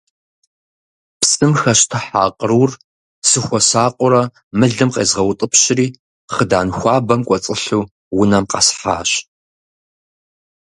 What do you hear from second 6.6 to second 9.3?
хуабэм кӏуэцӏылъу унэм къэсхьащ.